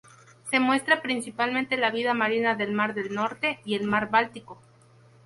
Se 0.49 0.59
muestra 0.59 1.03
principalmente 1.03 1.77
la 1.77 1.91
vida 1.91 2.15
marina 2.15 2.55
del 2.55 2.71
mar 2.71 2.95
del 2.95 3.13
Norte 3.13 3.59
y 3.65 3.75
el 3.75 3.83
mar 3.85 4.09
Báltico. 4.09 4.59